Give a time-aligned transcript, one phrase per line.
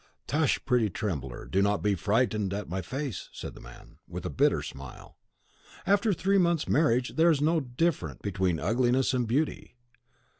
[0.25, 1.45] "Tush, pretty trembler!
[1.45, 5.15] do not be frightened at my face," said the man, with a bitter smile.
[5.85, 9.75] "After three months' marriage, there is no different between ugliness and beauty.